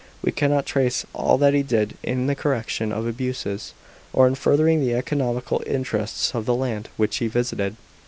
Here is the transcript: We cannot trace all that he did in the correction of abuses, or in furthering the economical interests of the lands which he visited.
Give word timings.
We 0.23 0.31
cannot 0.31 0.65
trace 0.65 1.05
all 1.13 1.37
that 1.37 1.53
he 1.53 1.61
did 1.61 1.95
in 2.01 2.25
the 2.25 2.33
correction 2.33 2.91
of 2.91 3.05
abuses, 3.05 3.75
or 4.13 4.25
in 4.25 4.33
furthering 4.33 4.81
the 4.81 4.95
economical 4.95 5.61
interests 5.67 6.33
of 6.33 6.47
the 6.47 6.55
lands 6.55 6.89
which 6.97 7.17
he 7.17 7.27
visited. 7.27 7.75